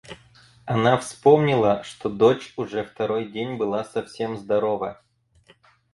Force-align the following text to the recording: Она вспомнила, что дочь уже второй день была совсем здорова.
Она 0.65 0.97
вспомнила, 0.97 1.83
что 1.83 2.09
дочь 2.09 2.55
уже 2.57 2.83
второй 2.83 3.25
день 3.31 3.57
была 3.57 3.83
совсем 3.83 4.35
здорова. 4.35 4.99